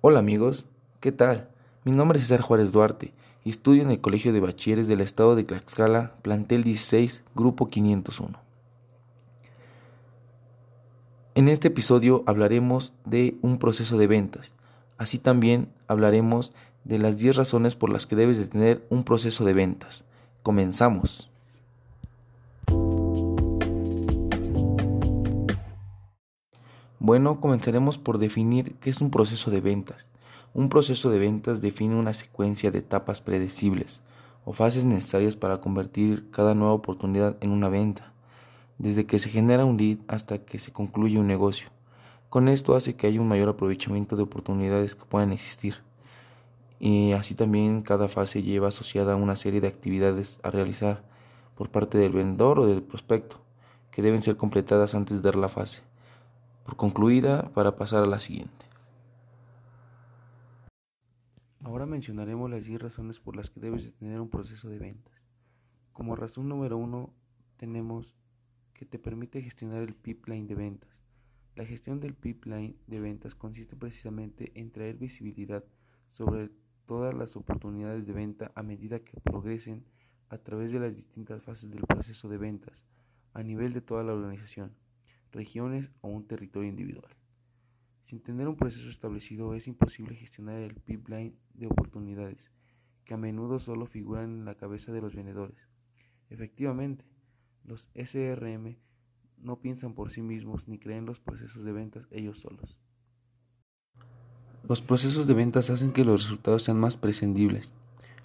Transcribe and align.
Hola 0.00 0.20
amigos, 0.20 0.64
¿qué 1.00 1.10
tal? 1.10 1.48
Mi 1.84 1.90
nombre 1.90 2.18
es 2.18 2.28
César 2.28 2.40
Juárez 2.40 2.70
Duarte 2.70 3.12
y 3.44 3.50
estudio 3.50 3.82
en 3.82 3.90
el 3.90 4.00
Colegio 4.00 4.32
de 4.32 4.38
Bachilleres 4.38 4.86
del 4.86 5.00
Estado 5.00 5.34
de 5.34 5.42
Tlaxcala, 5.42 6.12
plantel 6.22 6.62
16, 6.62 7.24
grupo 7.34 7.68
501. 7.68 8.38
En 11.34 11.48
este 11.48 11.66
episodio 11.66 12.22
hablaremos 12.26 12.92
de 13.06 13.38
un 13.42 13.58
proceso 13.58 13.98
de 13.98 14.06
ventas. 14.06 14.52
Así 14.98 15.18
también 15.18 15.68
hablaremos 15.88 16.52
de 16.84 17.00
las 17.00 17.18
10 17.18 17.34
razones 17.34 17.74
por 17.74 17.90
las 17.90 18.06
que 18.06 18.14
debes 18.14 18.38
de 18.38 18.46
tener 18.46 18.86
un 18.90 19.02
proceso 19.02 19.44
de 19.44 19.52
ventas. 19.52 20.04
Comenzamos. 20.44 21.28
Bueno, 27.08 27.40
comenzaremos 27.40 27.96
por 27.96 28.18
definir 28.18 28.74
qué 28.82 28.90
es 28.90 29.00
un 29.00 29.10
proceso 29.10 29.50
de 29.50 29.62
ventas. 29.62 30.04
Un 30.52 30.68
proceso 30.68 31.08
de 31.08 31.18
ventas 31.18 31.62
define 31.62 31.94
una 31.94 32.12
secuencia 32.12 32.70
de 32.70 32.80
etapas 32.80 33.22
predecibles 33.22 34.02
o 34.44 34.52
fases 34.52 34.84
necesarias 34.84 35.34
para 35.34 35.62
convertir 35.62 36.30
cada 36.30 36.54
nueva 36.54 36.74
oportunidad 36.74 37.38
en 37.40 37.52
una 37.52 37.70
venta, 37.70 38.12
desde 38.76 39.06
que 39.06 39.18
se 39.18 39.30
genera 39.30 39.64
un 39.64 39.78
lead 39.78 39.96
hasta 40.06 40.44
que 40.44 40.58
se 40.58 40.70
concluye 40.70 41.18
un 41.18 41.26
negocio. 41.26 41.70
Con 42.28 42.46
esto 42.46 42.76
hace 42.76 42.94
que 42.94 43.06
haya 43.06 43.22
un 43.22 43.28
mayor 43.28 43.48
aprovechamiento 43.48 44.14
de 44.14 44.24
oportunidades 44.24 44.94
que 44.94 45.06
puedan 45.06 45.32
existir. 45.32 45.76
Y 46.78 47.12
así 47.12 47.34
también 47.34 47.80
cada 47.80 48.08
fase 48.08 48.42
lleva 48.42 48.68
asociada 48.68 49.16
una 49.16 49.36
serie 49.36 49.62
de 49.62 49.68
actividades 49.68 50.40
a 50.42 50.50
realizar 50.50 51.02
por 51.54 51.70
parte 51.70 51.96
del 51.96 52.12
vendedor 52.12 52.58
o 52.58 52.66
del 52.66 52.82
prospecto, 52.82 53.38
que 53.92 54.02
deben 54.02 54.20
ser 54.20 54.36
completadas 54.36 54.94
antes 54.94 55.16
de 55.16 55.22
dar 55.22 55.36
la 55.36 55.48
fase 55.48 55.87
por 56.68 56.76
concluida 56.76 57.50
para 57.54 57.76
pasar 57.76 58.02
a 58.02 58.06
la 58.06 58.20
siguiente. 58.20 58.66
Ahora 61.64 61.86
mencionaremos 61.86 62.50
las 62.50 62.64
10 62.64 62.82
razones 62.82 63.20
por 63.20 63.36
las 63.36 63.48
que 63.48 63.58
debes 63.58 63.84
de 63.84 63.92
tener 63.92 64.20
un 64.20 64.28
proceso 64.28 64.68
de 64.68 64.78
ventas. 64.78 65.14
Como 65.94 66.14
razón 66.14 66.46
número 66.46 66.76
uno 66.76 67.14
tenemos 67.56 68.14
que 68.74 68.84
te 68.84 68.98
permite 68.98 69.40
gestionar 69.40 69.80
el 69.80 69.94
pipeline 69.94 70.46
de 70.46 70.56
ventas. 70.56 70.90
La 71.56 71.64
gestión 71.64 72.00
del 72.00 72.12
pipeline 72.12 72.76
de 72.86 73.00
ventas 73.00 73.34
consiste 73.34 73.74
precisamente 73.74 74.52
en 74.54 74.70
traer 74.70 74.98
visibilidad 74.98 75.64
sobre 76.10 76.50
todas 76.84 77.14
las 77.14 77.34
oportunidades 77.34 78.06
de 78.06 78.12
venta 78.12 78.52
a 78.54 78.62
medida 78.62 78.98
que 78.98 79.18
progresen 79.22 79.86
a 80.28 80.36
través 80.36 80.70
de 80.70 80.80
las 80.80 80.94
distintas 80.94 81.42
fases 81.42 81.70
del 81.70 81.86
proceso 81.86 82.28
de 82.28 82.36
ventas 82.36 82.84
a 83.32 83.42
nivel 83.42 83.72
de 83.72 83.80
toda 83.80 84.04
la 84.04 84.12
organización 84.12 84.74
regiones 85.32 85.90
o 86.00 86.08
un 86.08 86.26
territorio 86.26 86.68
individual. 86.68 87.16
Sin 88.02 88.20
tener 88.20 88.48
un 88.48 88.56
proceso 88.56 88.88
establecido 88.88 89.54
es 89.54 89.68
imposible 89.68 90.14
gestionar 90.14 90.56
el 90.56 90.74
pipeline 90.74 91.36
de 91.54 91.66
oportunidades, 91.66 92.50
que 93.04 93.14
a 93.14 93.18
menudo 93.18 93.58
solo 93.58 93.86
figuran 93.86 94.38
en 94.38 94.44
la 94.44 94.54
cabeza 94.54 94.92
de 94.92 95.00
los 95.00 95.14
vendedores. 95.14 95.68
Efectivamente, 96.30 97.04
los 97.64 97.88
SRM 97.94 98.78
no 99.36 99.60
piensan 99.60 99.94
por 99.94 100.10
sí 100.10 100.22
mismos 100.22 100.68
ni 100.68 100.78
creen 100.78 101.06
los 101.06 101.20
procesos 101.20 101.64
de 101.64 101.72
ventas 101.72 102.06
ellos 102.10 102.38
solos. 102.38 102.78
Los 104.68 104.82
procesos 104.82 105.26
de 105.26 105.34
ventas 105.34 105.70
hacen 105.70 105.92
que 105.92 106.04
los 106.04 106.22
resultados 106.22 106.62
sean 106.62 106.80
más 106.80 106.96
prescindibles. 106.96 107.70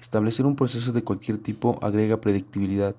Establecer 0.00 0.46
un 0.46 0.56
proceso 0.56 0.92
de 0.92 1.04
cualquier 1.04 1.38
tipo 1.38 1.78
agrega 1.82 2.20
predictibilidad. 2.20 2.96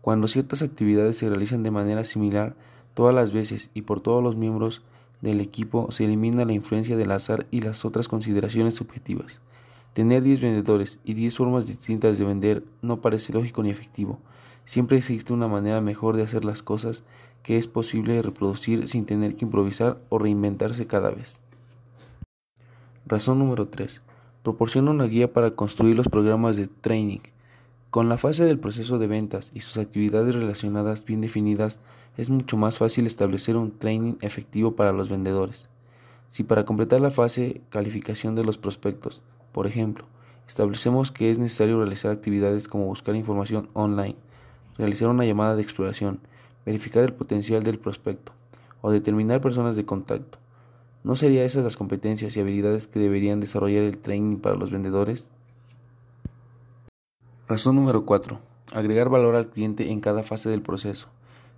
Cuando 0.00 0.28
ciertas 0.28 0.62
actividades 0.62 1.18
se 1.18 1.28
realizan 1.28 1.62
de 1.62 1.70
manera 1.70 2.04
similar, 2.04 2.54
todas 2.98 3.14
las 3.14 3.32
veces 3.32 3.70
y 3.74 3.82
por 3.82 4.00
todos 4.00 4.24
los 4.24 4.34
miembros 4.34 4.82
del 5.20 5.40
equipo 5.40 5.92
se 5.92 6.04
elimina 6.04 6.44
la 6.44 6.52
influencia 6.52 6.96
del 6.96 7.12
azar 7.12 7.46
y 7.52 7.60
las 7.60 7.84
otras 7.84 8.08
consideraciones 8.08 8.74
subjetivas. 8.74 9.38
Tener 9.92 10.24
10 10.24 10.40
vendedores 10.40 10.98
y 11.04 11.14
10 11.14 11.36
formas 11.36 11.68
distintas 11.68 12.18
de 12.18 12.24
vender 12.24 12.64
no 12.82 13.00
parece 13.00 13.32
lógico 13.32 13.62
ni 13.62 13.70
efectivo. 13.70 14.18
Siempre 14.64 14.98
existe 14.98 15.32
una 15.32 15.46
manera 15.46 15.80
mejor 15.80 16.16
de 16.16 16.24
hacer 16.24 16.44
las 16.44 16.64
cosas 16.64 17.04
que 17.44 17.56
es 17.56 17.68
posible 17.68 18.20
reproducir 18.20 18.88
sin 18.88 19.06
tener 19.06 19.36
que 19.36 19.44
improvisar 19.44 20.00
o 20.08 20.18
reinventarse 20.18 20.88
cada 20.88 21.10
vez. 21.10 21.40
Razón 23.06 23.38
número 23.38 23.68
3. 23.68 24.00
Proporciona 24.42 24.90
una 24.90 25.04
guía 25.04 25.32
para 25.32 25.52
construir 25.52 25.94
los 25.94 26.08
programas 26.08 26.56
de 26.56 26.66
training. 26.66 27.20
Con 27.90 28.10
la 28.10 28.18
fase 28.18 28.44
del 28.44 28.58
proceso 28.58 28.98
de 28.98 29.06
ventas 29.06 29.50
y 29.54 29.60
sus 29.60 29.78
actividades 29.78 30.34
relacionadas 30.34 31.06
bien 31.06 31.22
definidas, 31.22 31.78
es 32.18 32.28
mucho 32.28 32.58
más 32.58 32.76
fácil 32.76 33.06
establecer 33.06 33.56
un 33.56 33.78
training 33.78 34.16
efectivo 34.20 34.76
para 34.76 34.92
los 34.92 35.08
vendedores. 35.08 35.70
Si 36.30 36.44
para 36.44 36.66
completar 36.66 37.00
la 37.00 37.10
fase 37.10 37.62
calificación 37.70 38.34
de 38.34 38.44
los 38.44 38.58
prospectos, 38.58 39.22
por 39.52 39.66
ejemplo, 39.66 40.04
establecemos 40.46 41.10
que 41.10 41.30
es 41.30 41.38
necesario 41.38 41.78
realizar 41.78 42.10
actividades 42.10 42.68
como 42.68 42.84
buscar 42.84 43.16
información 43.16 43.70
online, 43.72 44.16
realizar 44.76 45.08
una 45.08 45.24
llamada 45.24 45.56
de 45.56 45.62
exploración, 45.62 46.20
verificar 46.66 47.04
el 47.04 47.14
potencial 47.14 47.62
del 47.62 47.78
prospecto 47.78 48.32
o 48.82 48.90
determinar 48.90 49.40
personas 49.40 49.76
de 49.76 49.86
contacto. 49.86 50.36
¿No 51.04 51.16
serían 51.16 51.46
esas 51.46 51.64
las 51.64 51.78
competencias 51.78 52.36
y 52.36 52.40
habilidades 52.40 52.86
que 52.86 52.98
deberían 52.98 53.40
desarrollar 53.40 53.84
el 53.84 53.96
training 53.96 54.36
para 54.36 54.56
los 54.56 54.70
vendedores? 54.70 55.24
Razón 57.48 57.76
número 57.76 58.04
4. 58.04 58.38
Agregar 58.74 59.08
valor 59.08 59.34
al 59.34 59.48
cliente 59.48 59.90
en 59.90 60.00
cada 60.00 60.22
fase 60.22 60.50
del 60.50 60.60
proceso. 60.60 61.08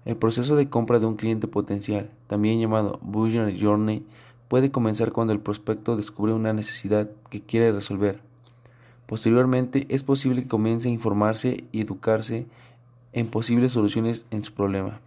El 0.05 0.17
proceso 0.17 0.55
de 0.55 0.69
compra 0.69 1.01
de 1.01 1.07
un 1.07 1.17
cliente 1.17 1.49
potencial, 1.49 2.11
también 2.29 2.61
llamado 2.61 3.01
Buyer 3.03 3.61
Journey, 3.61 4.07
puede 4.47 4.71
comenzar 4.71 5.11
cuando 5.11 5.33
el 5.33 5.41
prospecto 5.41 5.97
descubre 5.97 6.33
una 6.33 6.53
necesidad 6.53 7.11
que 7.29 7.41
quiere 7.41 7.73
resolver. 7.73 8.21
Posteriormente, 9.07 9.87
es 9.89 10.05
posible 10.05 10.43
que 10.43 10.49
comience 10.49 10.87
a 10.87 10.93
informarse 10.93 11.65
y 11.73 11.81
educarse 11.81 12.47
en 13.13 13.27
posibles 13.27 13.73
soluciones 13.73 14.25
en 14.31 14.45
su 14.45 14.53
problema. 14.53 15.01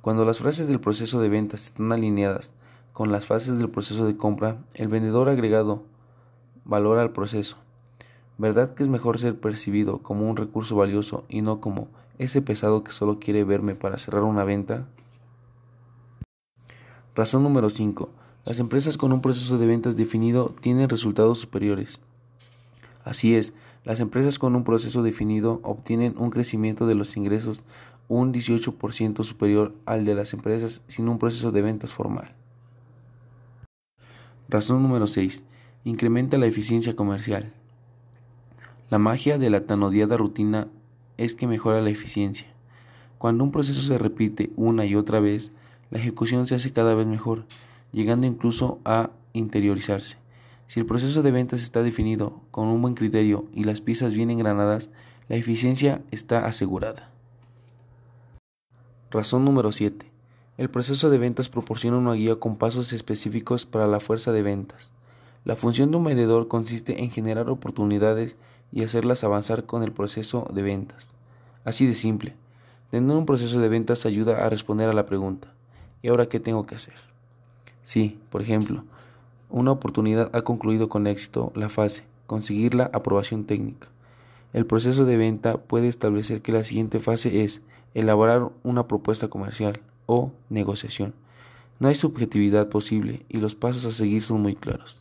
Cuando 0.00 0.24
las 0.24 0.38
fases 0.38 0.66
del 0.66 0.80
proceso 0.80 1.20
de 1.20 1.28
ventas 1.28 1.64
están 1.64 1.92
alineadas 1.92 2.48
con 2.94 3.12
las 3.12 3.26
fases 3.26 3.58
del 3.58 3.68
proceso 3.68 4.06
de 4.06 4.16
compra, 4.16 4.56
el 4.76 4.88
vendedor 4.88 5.28
agregado 5.28 5.82
valora 6.64 7.02
al 7.02 7.10
proceso. 7.10 7.58
¿Verdad 8.38 8.74
que 8.74 8.82
es 8.82 8.88
mejor 8.88 9.18
ser 9.18 9.38
percibido 9.38 9.98
como 9.98 10.28
un 10.28 10.36
recurso 10.36 10.76
valioso 10.76 11.24
y 11.28 11.42
no 11.42 11.60
como 11.60 11.88
ese 12.18 12.42
pesado 12.42 12.82
que 12.82 12.92
solo 12.92 13.18
quiere 13.18 13.44
verme 13.44 13.74
para 13.74 13.98
cerrar 13.98 14.22
una 14.22 14.44
venta? 14.44 14.86
Razón 17.14 17.42
número 17.42 17.70
5. 17.70 18.08
Las 18.44 18.58
empresas 18.58 18.96
con 18.96 19.12
un 19.12 19.20
proceso 19.20 19.58
de 19.58 19.66
ventas 19.66 19.96
definido 19.96 20.54
tienen 20.60 20.88
resultados 20.88 21.38
superiores. 21.38 22.00
Así 23.04 23.34
es, 23.34 23.52
las 23.84 24.00
empresas 24.00 24.38
con 24.38 24.56
un 24.56 24.64
proceso 24.64 25.02
definido 25.02 25.60
obtienen 25.62 26.14
un 26.16 26.30
crecimiento 26.30 26.86
de 26.86 26.94
los 26.94 27.16
ingresos 27.16 27.60
un 28.08 28.32
18% 28.32 29.24
superior 29.24 29.74
al 29.86 30.04
de 30.04 30.14
las 30.14 30.32
empresas 30.32 30.82
sin 30.86 31.08
un 31.08 31.18
proceso 31.18 31.52
de 31.52 31.62
ventas 31.62 31.92
formal. 31.94 32.34
Razón 34.48 34.82
número 34.82 35.06
6. 35.06 35.44
Incrementa 35.84 36.36
la 36.36 36.46
eficiencia 36.46 36.94
comercial. 36.94 37.52
La 38.92 38.98
magia 38.98 39.38
de 39.38 39.48
la 39.48 39.62
tan 39.62 39.82
odiada 39.84 40.18
rutina 40.18 40.68
es 41.16 41.34
que 41.34 41.46
mejora 41.46 41.80
la 41.80 41.88
eficiencia. 41.88 42.48
Cuando 43.16 43.42
un 43.42 43.50
proceso 43.50 43.80
se 43.80 43.96
repite 43.96 44.50
una 44.54 44.84
y 44.84 44.96
otra 44.96 45.18
vez, 45.18 45.50
la 45.90 45.98
ejecución 45.98 46.46
se 46.46 46.56
hace 46.56 46.74
cada 46.74 46.92
vez 46.92 47.06
mejor, 47.06 47.46
llegando 47.90 48.26
incluso 48.26 48.80
a 48.84 49.08
interiorizarse. 49.32 50.18
Si 50.66 50.78
el 50.78 50.84
proceso 50.84 51.22
de 51.22 51.30
ventas 51.30 51.62
está 51.62 51.82
definido 51.82 52.42
con 52.50 52.68
un 52.68 52.82
buen 52.82 52.92
criterio 52.92 53.46
y 53.54 53.64
las 53.64 53.80
piezas 53.80 54.12
bien 54.12 54.30
engranadas, 54.30 54.90
la 55.26 55.36
eficiencia 55.36 56.02
está 56.10 56.44
asegurada. 56.44 57.08
Razón 59.10 59.46
número 59.46 59.72
7. 59.72 60.04
El 60.58 60.68
proceso 60.68 61.08
de 61.08 61.16
ventas 61.16 61.48
proporciona 61.48 61.96
una 61.96 62.12
guía 62.12 62.36
con 62.36 62.56
pasos 62.56 62.92
específicos 62.92 63.64
para 63.64 63.86
la 63.86 64.00
fuerza 64.00 64.32
de 64.32 64.42
ventas. 64.42 64.92
La 65.46 65.56
función 65.56 65.90
de 65.90 65.96
un 65.96 66.04
vendedor 66.04 66.46
consiste 66.46 67.02
en 67.02 67.10
generar 67.10 67.48
oportunidades 67.48 68.36
y 68.72 68.82
hacerlas 68.82 69.22
avanzar 69.22 69.64
con 69.64 69.82
el 69.82 69.92
proceso 69.92 70.48
de 70.52 70.62
ventas. 70.62 71.08
Así 71.64 71.86
de 71.86 71.94
simple. 71.94 72.34
Tener 72.90 73.16
un 73.16 73.26
proceso 73.26 73.60
de 73.60 73.68
ventas 73.68 74.04
ayuda 74.06 74.44
a 74.44 74.50
responder 74.50 74.88
a 74.88 74.92
la 74.92 75.06
pregunta, 75.06 75.48
¿y 76.02 76.08
ahora 76.08 76.26
qué 76.26 76.40
tengo 76.40 76.66
que 76.66 76.74
hacer? 76.74 76.94
Si, 77.82 78.18
por 78.30 78.42
ejemplo, 78.42 78.84
una 79.50 79.70
oportunidad 79.70 80.30
ha 80.34 80.42
concluido 80.42 80.88
con 80.88 81.06
éxito 81.06 81.52
la 81.54 81.68
fase, 81.68 82.04
conseguir 82.26 82.74
la 82.74 82.90
aprobación 82.92 83.44
técnica. 83.44 83.88
El 84.52 84.66
proceso 84.66 85.04
de 85.04 85.16
venta 85.16 85.58
puede 85.58 85.88
establecer 85.88 86.42
que 86.42 86.52
la 86.52 86.64
siguiente 86.64 87.00
fase 87.00 87.44
es 87.44 87.60
elaborar 87.94 88.50
una 88.62 88.88
propuesta 88.88 89.28
comercial 89.28 89.80
o 90.06 90.32
negociación. 90.50 91.14
No 91.80 91.88
hay 91.88 91.94
subjetividad 91.94 92.68
posible 92.68 93.24
y 93.28 93.38
los 93.38 93.54
pasos 93.54 93.84
a 93.84 93.92
seguir 93.92 94.22
son 94.22 94.42
muy 94.42 94.54
claros. 94.54 95.00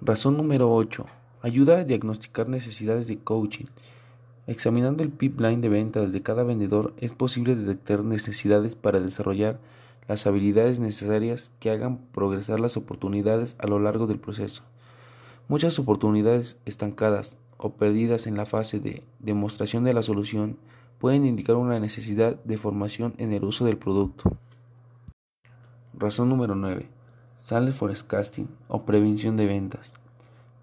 Razón 0.00 0.36
número 0.36 0.74
8. 0.74 1.06
Ayuda 1.44 1.80
a 1.80 1.84
diagnosticar 1.84 2.48
necesidades 2.48 3.06
de 3.06 3.18
coaching. 3.18 3.66
Examinando 4.46 5.02
el 5.02 5.10
pipeline 5.10 5.60
de 5.60 5.68
ventas 5.68 6.10
de 6.10 6.22
cada 6.22 6.42
vendedor 6.42 6.94
es 6.96 7.12
posible 7.12 7.54
detectar 7.54 8.02
necesidades 8.02 8.76
para 8.76 8.98
desarrollar 8.98 9.60
las 10.08 10.26
habilidades 10.26 10.80
necesarias 10.80 11.50
que 11.60 11.68
hagan 11.68 11.98
progresar 12.12 12.60
las 12.60 12.78
oportunidades 12.78 13.56
a 13.58 13.66
lo 13.66 13.78
largo 13.78 14.06
del 14.06 14.18
proceso. 14.18 14.62
Muchas 15.46 15.78
oportunidades 15.78 16.56
estancadas 16.64 17.36
o 17.58 17.74
perdidas 17.74 18.26
en 18.26 18.38
la 18.38 18.46
fase 18.46 18.80
de 18.80 19.02
demostración 19.18 19.84
de 19.84 19.92
la 19.92 20.02
solución 20.02 20.56
pueden 20.98 21.26
indicar 21.26 21.56
una 21.56 21.78
necesidad 21.78 22.42
de 22.44 22.56
formación 22.56 23.12
en 23.18 23.32
el 23.34 23.44
uso 23.44 23.66
del 23.66 23.76
producto. 23.76 24.34
Razón 25.92 26.30
número 26.30 26.54
9. 26.54 26.88
Sales 27.42 27.74
forecasting 27.74 28.48
o 28.66 28.86
prevención 28.86 29.36
de 29.36 29.44
ventas. 29.44 29.92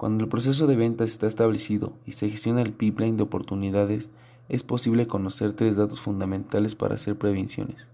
Cuando 0.02 0.24
el 0.24 0.32
proceso 0.32 0.66
de 0.66 0.76
ventas 0.76 1.10
está 1.10 1.28
establecido 1.28 1.94
y 2.08 2.14
se 2.14 2.28
gestiona 2.28 2.64
el 2.64 2.74
pipeline 2.74 3.18
de 3.18 3.22
oportunidades, 3.22 4.10
es 4.50 4.64
posible 4.64 5.06
conocer 5.06 5.54
tres 5.54 5.76
datos 5.76 6.00
fundamentales 6.00 6.74
para 6.74 6.96
hacer 6.96 7.16
prevenciones. 7.20 7.86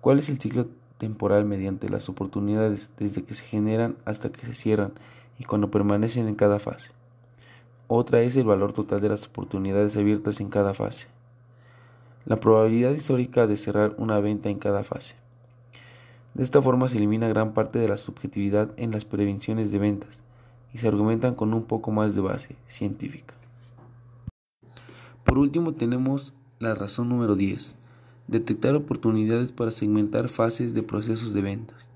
¿Cuál 0.00 0.20
es 0.20 0.30
el 0.30 0.38
ciclo 0.38 0.68
temporal 0.96 1.44
mediante 1.44 1.90
las 1.90 2.08
oportunidades 2.08 2.88
desde 2.98 3.22
que 3.22 3.34
se 3.34 3.44
generan 3.44 3.96
hasta 4.06 4.32
que 4.32 4.46
se 4.46 4.54
cierran 4.54 4.94
y 5.38 5.44
cuando 5.44 5.70
permanecen 5.70 6.26
en 6.26 6.36
cada 6.36 6.58
fase? 6.58 6.88
Otra 7.86 8.22
es 8.22 8.34
el 8.34 8.44
valor 8.44 8.72
total 8.72 9.02
de 9.02 9.10
las 9.10 9.26
oportunidades 9.26 9.98
abiertas 9.98 10.40
en 10.40 10.48
cada 10.48 10.72
fase. 10.72 11.06
La 12.24 12.40
probabilidad 12.40 12.92
histórica 12.92 13.46
de 13.46 13.58
cerrar 13.58 13.94
una 13.98 14.18
venta 14.20 14.48
en 14.48 14.58
cada 14.58 14.84
fase. 14.84 15.16
De 16.32 16.44
esta 16.44 16.62
forma 16.62 16.88
se 16.88 16.96
elimina 16.96 17.28
gran 17.28 17.52
parte 17.52 17.78
de 17.78 17.88
la 17.88 17.98
subjetividad 17.98 18.70
en 18.78 18.90
las 18.90 19.04
prevenciones 19.04 19.70
de 19.70 19.78
ventas 19.78 20.20
y 20.72 20.78
se 20.78 20.88
argumentan 20.88 21.34
con 21.34 21.54
un 21.54 21.64
poco 21.64 21.90
más 21.90 22.14
de 22.14 22.20
base 22.20 22.56
científica. 22.68 23.34
Por 25.24 25.38
último 25.38 25.74
tenemos 25.74 26.32
la 26.58 26.74
razón 26.74 27.08
número 27.08 27.36
10. 27.36 27.74
Detectar 28.28 28.74
oportunidades 28.74 29.52
para 29.52 29.70
segmentar 29.70 30.28
fases 30.28 30.74
de 30.74 30.82
procesos 30.82 31.32
de 31.32 31.42
ventas. 31.42 31.88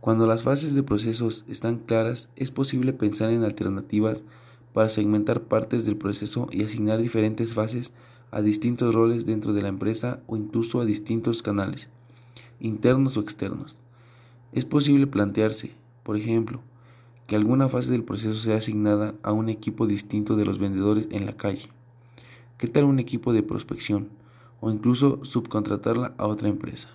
Cuando 0.00 0.26
las 0.26 0.42
fases 0.42 0.74
de 0.74 0.82
procesos 0.82 1.44
están 1.48 1.78
claras, 1.78 2.28
es 2.36 2.50
posible 2.50 2.92
pensar 2.92 3.30
en 3.30 3.44
alternativas 3.44 4.24
para 4.72 4.88
segmentar 4.88 5.42
partes 5.42 5.84
del 5.84 5.96
proceso 5.96 6.48
y 6.52 6.62
asignar 6.62 7.02
diferentes 7.02 7.54
fases 7.54 7.92
a 8.30 8.42
distintos 8.42 8.94
roles 8.94 9.26
dentro 9.26 9.52
de 9.52 9.62
la 9.62 9.68
empresa 9.68 10.20
o 10.26 10.36
incluso 10.36 10.80
a 10.80 10.84
distintos 10.84 11.42
canales, 11.42 11.88
internos 12.60 13.16
o 13.16 13.20
externos. 13.20 13.76
Es 14.52 14.64
posible 14.64 15.06
plantearse, 15.06 15.72
por 16.02 16.16
ejemplo, 16.16 16.60
que 17.28 17.36
alguna 17.36 17.68
fase 17.68 17.90
del 17.90 18.04
proceso 18.04 18.34
sea 18.34 18.56
asignada 18.56 19.14
a 19.22 19.32
un 19.32 19.50
equipo 19.50 19.86
distinto 19.86 20.34
de 20.34 20.46
los 20.46 20.58
vendedores 20.58 21.08
en 21.10 21.26
la 21.26 21.36
calle. 21.36 21.68
¿Qué 22.56 22.68
tal 22.68 22.84
un 22.84 22.98
equipo 22.98 23.34
de 23.34 23.42
prospección? 23.42 24.08
O 24.60 24.70
incluso 24.70 25.22
subcontratarla 25.26 26.14
a 26.16 26.26
otra 26.26 26.48
empresa. 26.48 26.88